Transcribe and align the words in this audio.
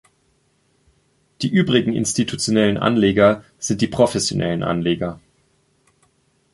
Die 1.43 1.51
übrigen 1.51 1.93
institutionellen 1.93 2.77
Anleger 2.79 3.43
sind 3.59 3.81
die 3.81 3.87
professionellen 3.87 4.63
Anleger. 4.63 5.19